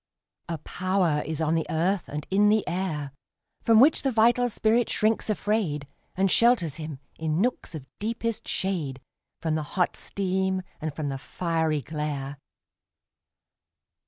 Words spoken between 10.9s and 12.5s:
from the fiery glare.